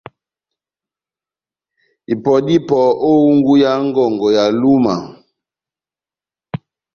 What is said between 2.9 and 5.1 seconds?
ó ehungu yá ngɔngɔ ya Lúma,